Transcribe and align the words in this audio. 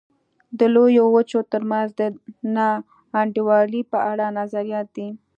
د 0.59 0.61
لویو 0.75 1.05
وچو 1.15 1.39
ترمنځ 1.51 1.87
د 1.99 2.01
نا 2.55 2.67
انډولۍ 3.19 3.81
په 3.91 3.97
اړه 4.11 4.25
نظریات 4.39 4.87
دي. 4.95 5.07